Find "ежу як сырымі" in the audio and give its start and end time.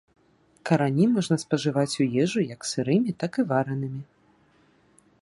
2.23-3.11